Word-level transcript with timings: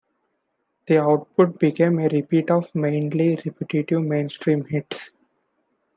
The 0.87 0.97
output 0.99 1.59
became 1.59 1.99
a 1.99 2.07
repeat 2.07 2.49
of 2.49 2.73
mainly 2.73 3.35
repetitive 3.45 4.01
mainstream 4.01 4.65
hits. 4.65 5.11